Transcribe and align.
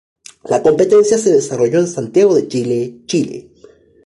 La 0.45 0.63
competencia 0.63 1.19
se 1.19 1.29
desarrolló 1.31 1.77
en 1.77 1.87
Santiago 1.87 2.33
de 2.33 2.47
Chile, 2.47 3.01
Chile. 3.05 3.51